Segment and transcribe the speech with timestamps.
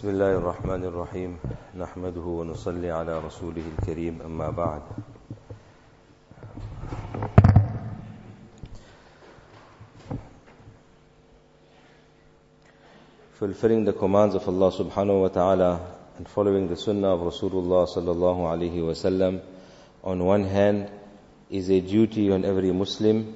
[0.00, 1.36] بسم الله الرحمن الرحيم
[1.76, 4.80] نحمده ونصلي على رسوله الكريم أما بعد
[13.34, 15.80] Fulfilling the commands of Allah subhanahu wa ta'ala
[16.16, 19.42] and following the sunnah of Rasulullah sallallahu alayhi wa sallam
[20.02, 20.90] on one hand
[21.50, 23.34] is a duty on every Muslim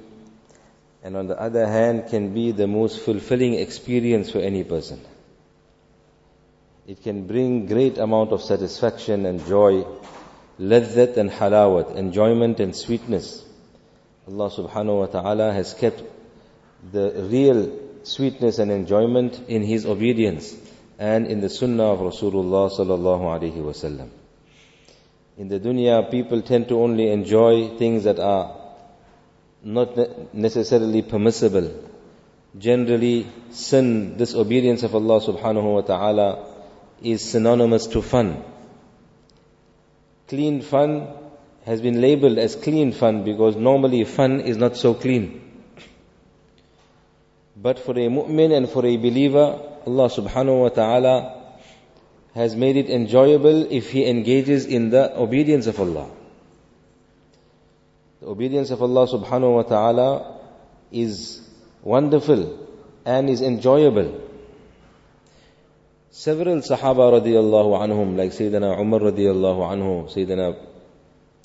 [1.03, 4.99] and on the other hand can be the most fulfilling experience for any person.
[6.87, 9.85] It can bring great amount of satisfaction and joy,
[10.59, 13.43] ladhat and halawat, enjoyment and sweetness.
[14.27, 16.03] Allah subhanahu wa ta'ala has kept
[16.91, 17.71] the real
[18.03, 20.55] sweetness and enjoyment in His obedience
[20.99, 24.09] and in the sunnah of Rasulullah sallallahu alaihi wasallam.
[25.39, 28.61] In the dunya, people tend to only enjoy things that are
[29.63, 31.73] not necessarily permissible.
[32.55, 36.54] Generally, sin, disobedience of Allah subhanahu wa ta'ala
[37.05, 38.43] is synonymous to fun.
[40.27, 41.07] Clean fun
[41.63, 45.41] has been labeled as clean fun because normally fun is not so clean.
[47.55, 51.43] But for a mu'min and for a believer, Allah subhanahu wa ta'ala
[52.33, 56.09] has made it enjoyable if he engages in the obedience of Allah.
[58.19, 60.39] The obedience of Allah subhanahu wa ta'ala
[60.91, 61.47] is
[61.83, 62.67] wonderful
[63.05, 64.24] and is enjoyable.
[66.17, 70.55] Several Sahaba radiallahu anhum, like Sayyidina Umar radiallahu anhu, Sayyidina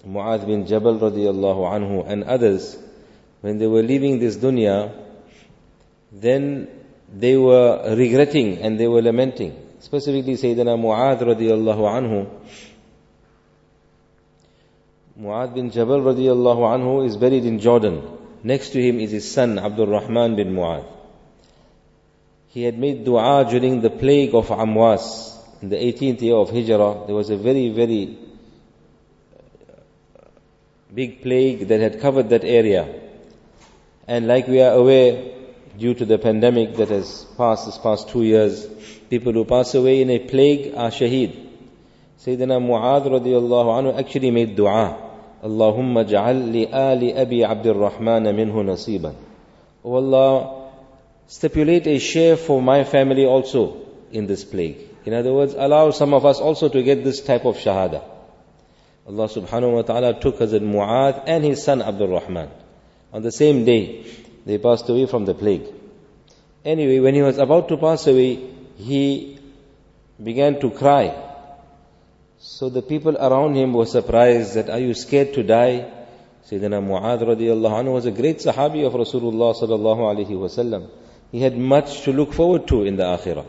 [0.07, 2.79] Mu'adh bin Jabal radiallahu anhu, and others,
[3.41, 4.93] when they were leaving this dunya,
[6.13, 6.69] then
[7.13, 9.57] they were regretting and they were lamenting.
[9.81, 12.31] Specifically, Sayyidina Mu'adh radiallahu anhu,
[15.19, 18.05] Mu'adh bin Jabal radiallahu anhu is buried in Jordan.
[18.45, 21.00] Next to him is his son Abdul Rahman bin Mu'adh.
[22.51, 27.07] He had made dua during the plague of Amwas in the 18th year of Hijrah.
[27.07, 28.19] There was a very, very
[30.93, 32.89] big plague that had covered that area.
[34.09, 35.31] And like we are aware,
[35.79, 38.67] due to the pandemic that has passed this past two years,
[39.09, 41.47] people who pass away in a plague are shaheed.
[42.19, 44.99] Sayyidina Mu'adh radiallahu anhu actually made dua.
[45.45, 49.15] Allahumma ja'al li ali abi Abdul Rahman minhu nasiban.
[49.85, 50.60] Oh Allah,
[51.31, 54.79] stipulate a share for my family also in this plague.
[55.05, 58.03] In other words, allow some of us also to get this type of shahada.
[59.07, 62.51] Allah subhanahu wa ta'ala took Hazrat Mu'adh and his son Abdul Rahman.
[63.13, 64.07] On the same day,
[64.45, 65.67] they passed away from the plague.
[66.65, 69.39] Anyway, when he was about to pass away, he
[70.23, 71.15] began to cry.
[72.41, 75.93] So the people around him were surprised that, are you scared to die?
[76.49, 80.91] Sayyidina Mu'adh radiallahu anhu was a great sahabi of Rasulullah sallallahu alaihi wasallam.
[81.32, 83.46] He had much to look forward to in the akhirah.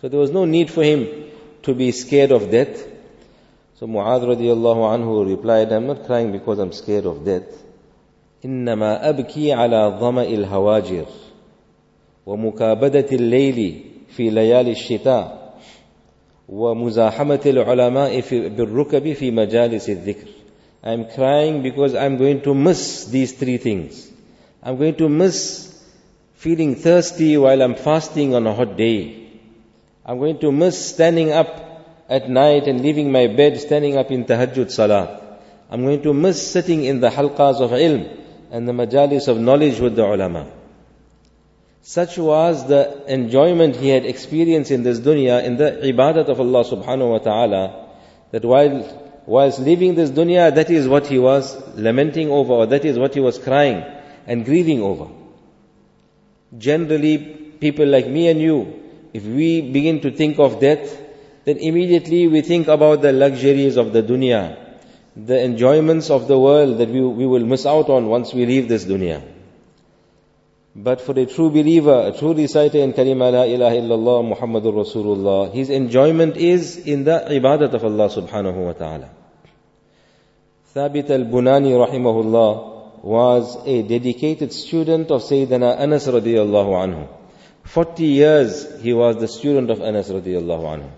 [0.00, 1.08] So there was no need for him
[1.62, 2.86] to be scared of death.
[3.78, 7.48] So Mu'adh radiallahu anhu replied, I'm not crying because I'm scared of death.
[8.44, 11.06] إنما أبكي على ظمأ الهواجر
[12.26, 15.54] ومكابدة الليل في ليالي الشتاء
[16.48, 20.28] ومزاحمة العلماء في بالركب في مجالس الذكر
[20.82, 24.10] I'm crying because I'm going to miss these three things.
[24.62, 25.63] I'm going to miss
[26.35, 29.39] feeling thirsty while I'm fasting on a hot day.
[30.05, 31.61] I'm going to miss standing up
[32.09, 35.37] at night and leaving my bed, standing up in tahajjud salah.
[35.69, 39.79] I'm going to miss sitting in the halqas of ilm and the majalis of knowledge
[39.79, 40.51] with the ulama.
[41.81, 46.63] Such was the enjoyment he had experienced in this dunya, in the ibadat of Allah
[46.63, 47.87] subhanahu wa ta'ala,
[48.31, 52.85] that while whilst leaving this dunya, that is what he was lamenting over, or that
[52.85, 53.83] is what he was crying
[54.27, 55.07] and grieving over.
[56.57, 57.17] Generally,
[57.59, 58.81] people like me and you,
[59.13, 61.01] if we begin to think of death,
[61.45, 64.57] then immediately we think about the luxuries of the dunya,
[65.15, 68.67] the enjoyments of the world that we, we will miss out on once we leave
[68.67, 69.21] this dunya.
[70.75, 75.53] But for a true believer, a true reciter in kalima la ilaha illallah Muhammadur Rasulullah,
[75.53, 79.09] his enjoyment is in the ibadat of Allah subhanahu wa ta'ala.
[80.75, 82.74] Thabit al-Bunani rahimahullah
[83.05, 87.07] was a dedicated student of Sayyidina Anas radiallahu anhu.
[87.63, 90.89] 40 years he was the student of Anas radiallahu anhu.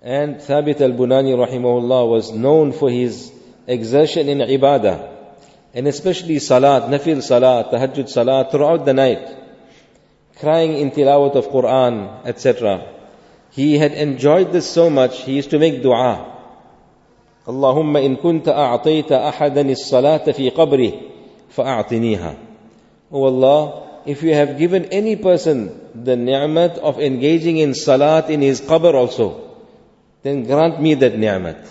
[0.00, 3.32] And Thabit al-Bunani rahimahullah was known for his
[3.66, 5.16] exertion in ibadah
[5.74, 9.36] and especially salat, nafil salat, tahajjud salat throughout the night,
[10.38, 12.86] crying in tilawat of Quran, etc.
[13.50, 16.37] He had enjoyed this so much, he used to make dua.
[17.48, 20.92] اللهم إن كنت أعطيت أحدا الصلاة في قبره
[21.50, 22.34] فأعطنيها.
[23.10, 28.42] Oh Allah, if you have given any person the ni'mat of engaging in salat in
[28.42, 29.56] his qabr also,
[30.22, 31.64] then grant me that ni'mat.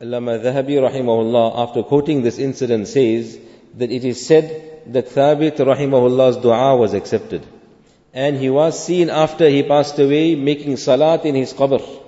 [0.00, 3.38] Allama Dhahabi rahimahullah, after quoting this incident, says
[3.74, 7.46] that it is said that Thabit rahimahullah's dua was accepted.
[8.12, 12.01] And he was seen after he passed away making salat in his qabr.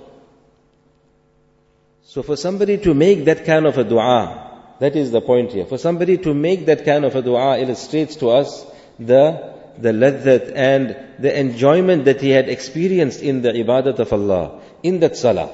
[2.15, 5.65] So for somebody to make that kind of a dua, that is the point here.
[5.65, 8.65] For somebody to make that kind of a dua illustrates to us
[8.97, 14.61] the, the ladhat and the enjoyment that he had experienced in the ibadat of Allah,
[14.81, 15.49] in that salah.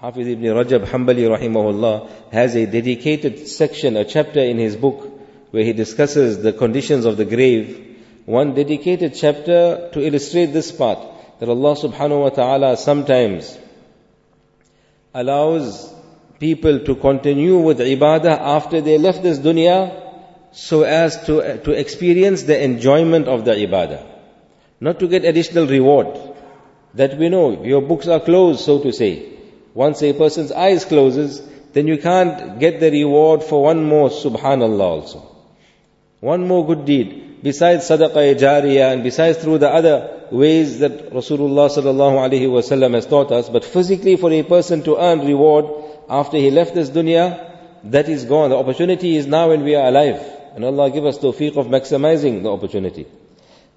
[0.00, 5.12] Hafiz ibn Rajab Hanbali rahimahullah has a dedicated section, a chapter in his book
[5.50, 7.98] where he discusses the conditions of the grave.
[8.24, 11.00] One dedicated chapter to illustrate this part
[11.38, 13.58] that Allah subhanahu wa ta'ala sometimes
[15.20, 15.92] allows
[16.38, 19.78] people to continue with ibadah after they left this dunya
[20.52, 24.06] so as to, to experience the enjoyment of the ibadah.
[24.80, 26.18] Not to get additional reward.
[26.94, 29.34] That we know, your books are closed, so to say.
[29.74, 31.42] Once a person's eyes closes,
[31.72, 35.36] then you can't get the reward for one more subhanallah also.
[36.20, 37.40] One more good deed.
[37.42, 43.06] Besides sadaqah jariyah and besides through the other ways that Rasulullah sallallahu alaihi wasallam has
[43.06, 45.66] taught us, but physically for a person to earn reward
[46.08, 47.44] after he left this dunya,
[47.84, 48.50] that is gone.
[48.50, 50.20] The opportunity is now when we are alive.
[50.54, 53.06] And Allah give us tawfiq of maximizing the opportunity.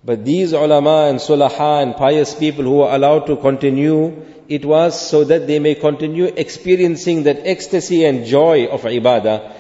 [0.04, 5.00] But these ulama and sulaha and pious people who are allowed to continue, it was
[5.00, 9.54] so that they may continue experiencing that ecstasy and joy of ibadah,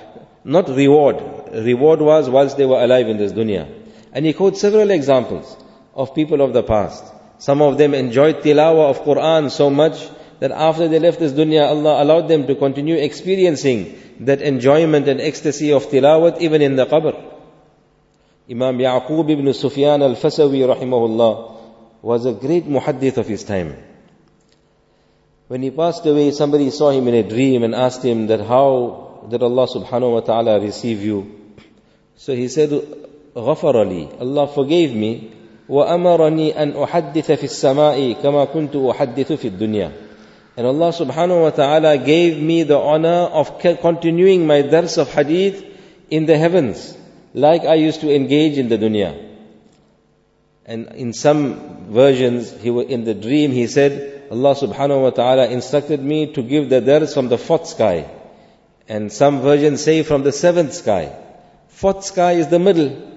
[0.43, 1.17] not reward.
[1.53, 3.69] Reward was whilst they were alive in this dunya.
[4.13, 5.55] And he quotes several examples
[5.94, 7.05] of people of the past.
[7.38, 10.08] Some of them enjoyed tilawah of Quran so much
[10.40, 15.20] that after they left this dunya, Allah allowed them to continue experiencing that enjoyment and
[15.20, 17.14] ecstasy of tilawat even in the qabr.
[18.50, 21.56] Imam Yaqub ibn Sufyan al-Fasawi rahimahullah
[22.02, 23.76] was a great muhaddith of his time.
[25.49, 29.26] When he passed away, somebody saw him in a dream and asked him that how
[29.31, 31.55] did Allah subhanahu wa ta'ala receive you?
[32.17, 32.70] So he said,
[33.34, 35.32] غفر لي Allah forgave me
[35.70, 39.93] وأمرني أن أحدث في السماء كما كنت أحدث في الدنيا
[40.58, 45.62] And Allah subhanahu wa ta'ala gave me the honor of continuing my dars of hadith
[46.08, 46.96] in the heavens
[47.34, 49.23] like I used to engage in the dunya.
[50.64, 56.00] And in some versions, he in the dream, he said, Allah subhanahu wa ta'ala instructed
[56.02, 58.11] me to give the dars from the fourth sky.
[58.88, 61.14] And some versions say from the seventh sky.
[61.69, 63.12] Fourth sky is the middle.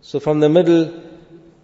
[0.00, 0.92] So from the middle,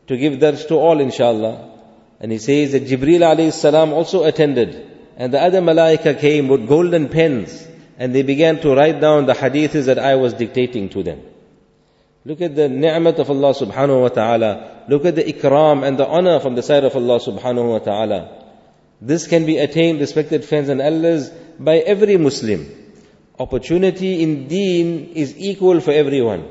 [0.08, 1.72] to give dars to all inshallah.
[2.20, 4.92] And he says that Jibril alayhi salam also attended.
[5.18, 7.68] And the other malaika came with golden pens.
[7.98, 11.22] And they began to write down the hadiths that I was dictating to them.
[12.26, 14.86] Look at the ni'mat of Allah subhanahu wa ta'ala.
[14.88, 18.46] Look at the ikram and the honor from the side of Allah subhanahu wa ta'ala.
[19.02, 21.30] This can be attained, respected friends and elders,
[21.60, 22.72] by every Muslim.
[23.38, 26.48] Opportunity in deen is equal for everyone.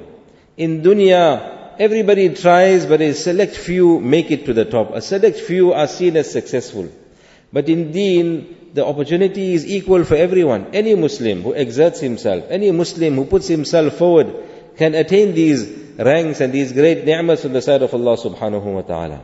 [0.58, 4.92] In dunya, everybody tries, but a select few make it to the top.
[4.92, 6.88] A select few are seen as successful.
[7.52, 10.68] But in deen, the opportunity is equal for everyone.
[10.72, 14.32] Any Muslim who exerts himself, any Muslim who puts himself forward,
[14.76, 18.82] can attain these ranks and these great ni'mas on the side of Allah subhanahu wa
[18.82, 19.20] ta'ala.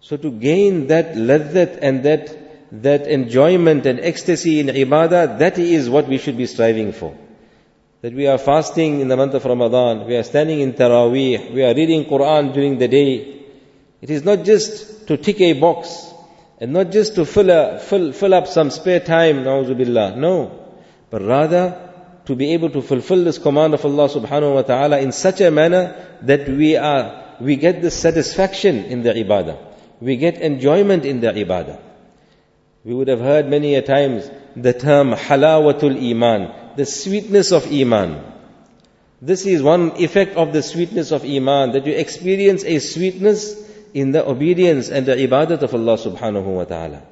[0.00, 5.88] So to gain that ladhat and that, that enjoyment and ecstasy in ibadah, that is
[5.88, 7.16] what we should be striving for.
[8.02, 11.62] That we are fasting in the month of Ramadan, we are standing in Taraweeh, we
[11.62, 13.42] are reading Quran during the day.
[14.00, 16.10] It is not just to tick a box,
[16.60, 20.16] and not just to fill, a, fill, fill up some spare time, na'udhu billah.
[20.16, 20.68] No.
[21.10, 21.90] But rather,
[22.24, 25.50] to be able to fulfill this command of Allah subhanahu wa ta'ala in such a
[25.50, 29.58] manner that we are, we get the satisfaction in the ibadah.
[30.00, 31.80] We get enjoyment in the ibadah.
[32.84, 38.10] We would have heard many a times the term halawatul iman, the sweetness of iman.
[39.20, 43.42] This is one effect of the sweetness of iman, that you experience a sweetness
[43.92, 47.02] in the obedience and the ibadat of Allah subhanahu wa ta'ala.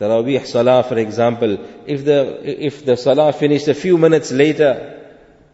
[0.00, 4.72] Taraweeh Salah, for example, if the, if the Salah finished a few minutes later,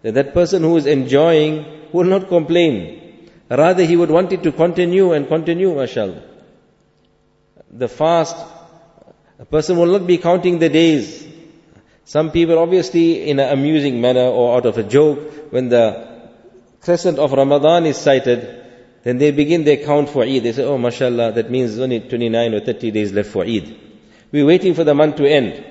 [0.02, 3.28] then that person who is enjoying will not complain.
[3.50, 6.22] Rather, he would want it to continue and continue, mashallah.
[7.68, 8.36] The fast,
[9.40, 11.27] a person will not be counting the days.
[12.08, 16.30] Some people, obviously, in an amusing manner or out of a joke, when the
[16.80, 18.64] crescent of Ramadan is sighted,
[19.02, 20.42] then they begin their count for Eid.
[20.42, 23.78] They say, oh, mashallah, that means only 29 or 30 days left for Eid.
[24.32, 25.62] We're waiting for the month to end.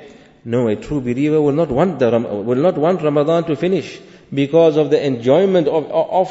[0.46, 4.00] No, a true believer will not want the will not want Ramadan to finish
[4.32, 6.30] because of the enjoyment of, of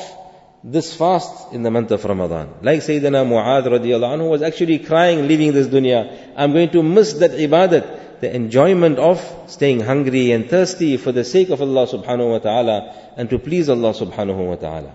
[0.63, 2.55] this fast in the month of Ramadan.
[2.63, 6.33] Like Sayyidina Mu'adh radiallahu anhu was actually crying leaving this dunya.
[6.37, 11.25] I'm going to miss that ibadat, the enjoyment of staying hungry and thirsty for the
[11.25, 14.92] sake of Allah subhanahu wa ta'ala and to please Allah subhanahu wa ta'ala.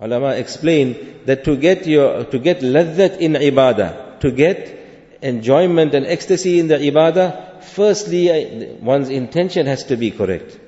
[0.00, 6.06] Ulama explain that to get your, to get ladhat in ibadah, to get enjoyment and
[6.06, 10.58] ecstasy in the ibadah, firstly one's intention has to be correct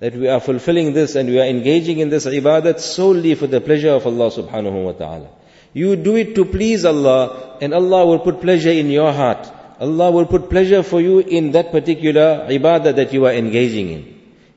[0.00, 3.60] that we are fulfilling this and we are engaging in this ibadat solely for the
[3.60, 5.28] pleasure of Allah subhanahu wa ta'ala.
[5.72, 9.50] You do it to please Allah and Allah will put pleasure in your heart.
[9.84, 14.02] Allah will put pleasure for you in that particular ibadah that you are engaging in.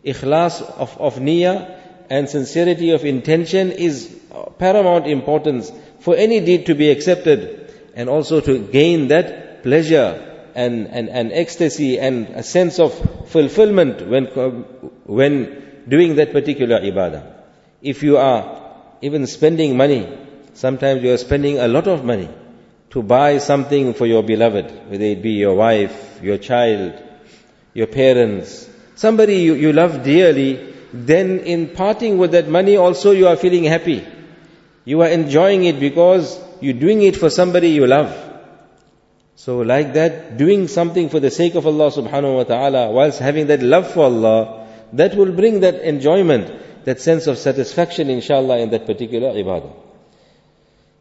[0.06, 1.58] Ikhlas of, of niyyah
[2.10, 4.08] and sincerity of intention is
[4.58, 5.70] paramount importance
[6.00, 10.24] for any deed to be accepted and also to gain that pleasure
[10.56, 12.94] and, and, and ecstasy and a sense of
[13.28, 14.26] fulfillment when,
[15.04, 17.34] when doing that particular ibadah.
[17.82, 18.64] If you are
[19.02, 20.08] even spending money,
[20.54, 22.30] sometimes you are spending a lot of money
[22.92, 26.94] to buy something for your beloved, whether it be your wife, your child,
[27.74, 33.28] your parents, somebody you, you love dearly, then in parting with that money also you
[33.28, 34.06] are feeling happy.
[34.86, 38.24] You are enjoying it because you're doing it for somebody you love.
[39.36, 43.48] So like that, doing something for the sake of Allah subhanahu wa ta'ala, whilst having
[43.48, 48.72] that love for Allah, that will bring that enjoyment, that sense of satisfaction inshallah in
[48.72, 49.87] that particular ibadah.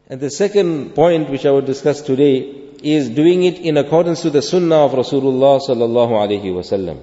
[0.09, 2.37] And the second point which I will discuss today
[2.81, 7.01] is doing it in accordance to the sunnah of Rasulullah sallallahu alaihi wasallam.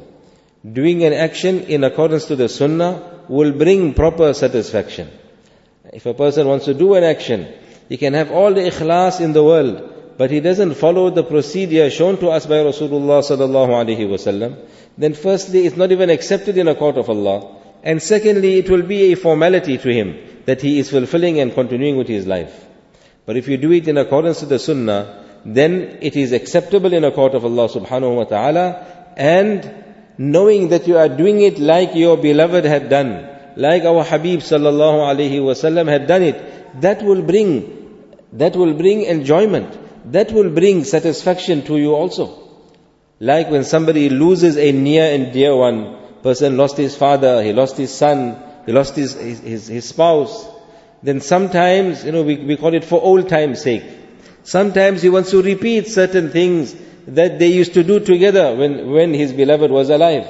[0.73, 5.11] Doing an action in accordance to the sunnah will bring proper satisfaction.
[5.93, 7.47] If a person wants to do an action,
[7.91, 11.91] he can have all the ikhlas in the world, but he doesn't follow the procedure
[11.91, 14.57] shown to us by Rasulullah sallallahu alaihi wasallam,
[14.97, 18.83] then firstly it's not even accepted in a court of Allah, and secondly it will
[18.83, 22.65] be a formality to him that he is fulfilling and continuing with his life.
[23.27, 27.05] But if you do it in accordance to the sunnah, then it is acceptable in
[27.05, 29.85] a court of Allah subhanahu wa ta'ala, and
[30.19, 35.15] knowing that you are doing it like your beloved had done, like our Habib sallallahu
[35.15, 37.81] alaihi wasallam had done it, that will bring
[38.33, 42.41] that will bring enjoyment that will bring satisfaction to you also.
[43.21, 47.77] Like when somebody loses a near and dear one, person lost his father, he lost
[47.77, 50.47] his son, he lost his, his, his spouse,
[51.05, 53.85] then sometimes, you know, we, we call it for old time's sake.
[54.43, 56.75] Sometimes he wants to repeat certain things
[57.07, 60.27] that they used to do together when, when his beloved was alive.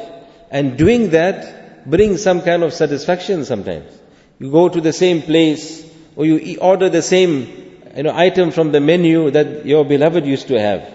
[0.50, 3.88] And doing that brings some kind of satisfaction sometimes.
[4.40, 8.72] You go to the same place, or you order the same you know, item from
[8.72, 10.92] the menu that your beloved used to have.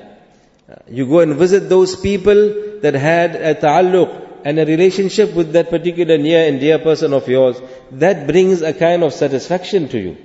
[0.90, 5.71] You go and visit those people that had a ta'alluq and a relationship with that
[5.71, 7.61] particular near and dear person of yours.
[7.93, 10.17] That brings a kind of satisfaction to you.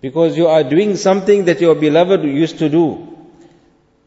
[0.00, 3.08] Because you are doing something that your beloved used to do.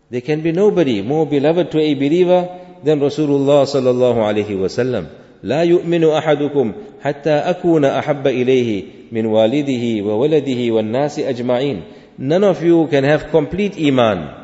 [0.09, 5.07] There can be nobody more beloved to a believer than Rasulullah sallallahu alaihi wasallam.
[5.43, 11.81] لا يؤمن أحدكم حتى أكون أحب إليه من والده وولده والناس أجمعين
[12.17, 14.41] none of you can have complete iman.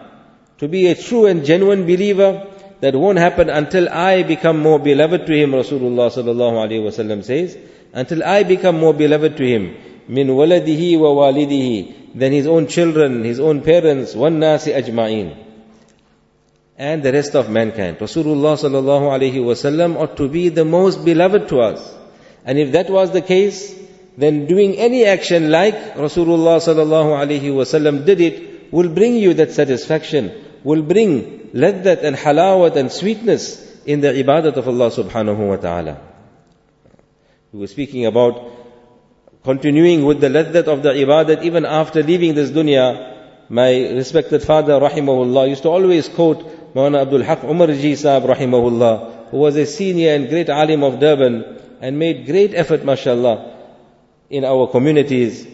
[0.60, 2.48] To be a true and genuine believer,
[2.85, 7.57] that won't happen until I become more beloved to him, Rasulullah sallallahu alaihi wasallam says,
[7.93, 9.76] until I become more beloved to him,
[10.07, 15.35] min waladihi wa walidihi, than his own children, his own parents, one nasi ajma'in.
[16.76, 17.99] And the rest of mankind.
[17.99, 21.95] Rasulullah sallallahu alaihi wasallam ought to be the most beloved to us.
[22.45, 23.75] And if that was the case,
[24.19, 29.53] then doing any action like Rasulullah sallallahu alaihi wasallam did it will bring you that
[29.53, 35.56] satisfaction, will bring laddat and halawat and sweetness in the ibadat of Allah subhanahu wa
[35.56, 36.00] ta'ala.
[37.52, 38.50] We were speaking about
[39.44, 43.12] continuing with the laddat of the ibadat even after leaving this dunya.
[43.50, 49.28] My respected father, rahimahullah, used to always quote Mawlana Abdul Haq Umar Ji Sahib, rahimahullah,
[49.30, 53.52] who was a senior and great alim of Durban and made great effort, mashallah,
[54.30, 55.47] in our communities.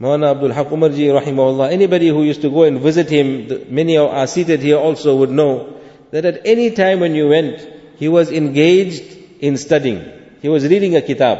[0.00, 4.10] Mawlana Abdul Haq Umarji rahimahullah, anybody who used to go and visit him, many of
[4.10, 5.78] are seated here also would know
[6.10, 7.60] that at any time when you went,
[7.96, 9.04] he was engaged
[9.40, 10.02] in studying.
[10.40, 11.38] He was reading a kitab.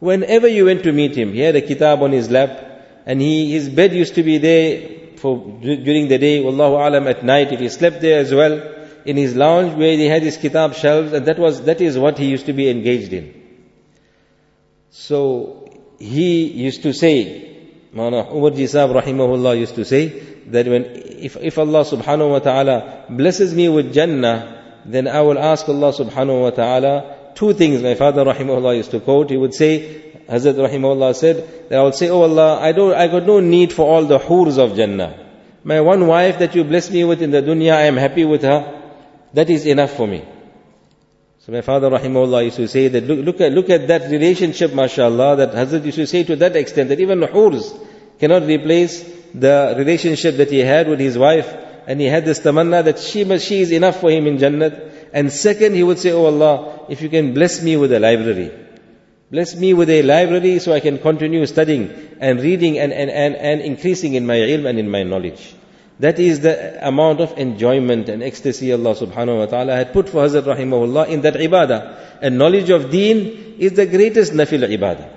[0.00, 2.50] Whenever you went to meet him, he had a kitab on his lap,
[3.06, 7.24] and he, his bed used to be there for, during the day, wallahu alam, at
[7.24, 8.60] night, if he slept there as well,
[9.04, 12.18] in his lounge where he had his kitab shelves, and that was, that is what
[12.18, 13.40] he used to be engaged in.
[14.90, 15.68] So,
[16.00, 17.51] he used to say,
[17.92, 20.08] Mana Umar Jisab rahimahullah used to say
[20.46, 25.38] that when if, if Allah subhanahu wa ta'ala blesses me with Jannah, then I will
[25.38, 29.28] ask Allah subhanahu wa ta'ala two things my father rahimahullah used to quote.
[29.28, 33.08] He would say, Hazrat rahimahullah said, that I would say, Oh Allah, I don't, I
[33.08, 35.18] got no need for all the hurs of Jannah.
[35.62, 38.42] My one wife that you bless me with in the dunya, I am happy with
[38.42, 38.80] her.
[39.34, 40.24] That is enough for me.
[41.44, 44.72] So my father rahimahullah used to say that look, look, at, look at that relationship,
[44.72, 47.74] mashallah, that Hazrat used to say to that extent that even hurs
[48.20, 49.02] cannot replace
[49.34, 51.52] the relationship that he had with his wife.
[51.88, 55.10] And he had this tamanna that she, she is enough for him in Jannat.
[55.12, 58.52] And second, he would say, Oh Allah, if you can bless me with a library.
[59.32, 63.34] Bless me with a library so I can continue studying and reading and, and, and,
[63.34, 65.56] and increasing in my ilm and in my knowledge.
[66.00, 70.24] That is the amount of enjoyment and ecstasy Allah subhanahu wa ta'ala had put for
[70.24, 72.20] Hazrat Rahimahullah in that ibadah.
[72.22, 75.08] And knowledge of deen is the greatest nafil ibadah.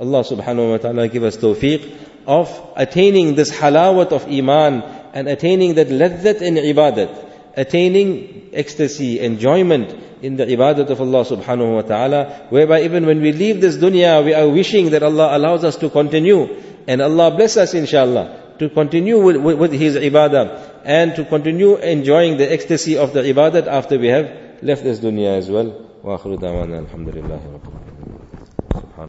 [0.00, 1.90] Allah subhanahu wa ta'ala give us tawfiq
[2.26, 4.82] of attaining this halawat of iman
[5.14, 9.90] and attaining that ladhat in ibadat attaining ecstasy, enjoyment
[10.22, 14.24] in the ibadat of Allah subhanahu wa ta'ala, whereby even when we leave this dunya,
[14.24, 16.46] we are wishing that Allah allows us to continue,
[16.86, 21.75] and Allah bless us inshallah, to continue with, with, with His ibadah, and to continue
[21.77, 24.29] enjoying the ecstasy of the ibadat after we have
[24.61, 25.73] left this dunya as well.
[26.03, 27.86] وآخر دعوانا الحمد لله رب العالمين